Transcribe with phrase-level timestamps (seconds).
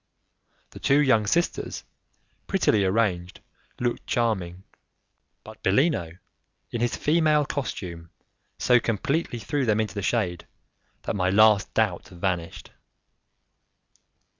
[0.71, 1.83] The two young sisters,
[2.47, 3.39] prettily arranged,
[3.79, 4.63] looked charming,
[5.43, 6.17] but Bellino,
[6.71, 8.09] in his female costume,
[8.57, 10.47] so completely threw them into the shade,
[11.03, 12.71] that my last doubt vanished.